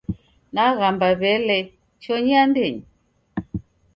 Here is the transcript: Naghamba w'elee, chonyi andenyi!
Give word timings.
Naghamba 0.53 1.07
w'elee, 1.21 1.71
chonyi 2.01 2.33
andenyi! 2.43 2.83